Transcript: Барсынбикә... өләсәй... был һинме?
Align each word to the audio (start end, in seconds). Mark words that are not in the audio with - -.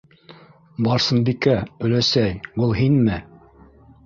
Барсынбикә... 0.87 1.53
өләсәй... 1.89 2.33
был 2.57 2.75
һинме? 2.81 3.21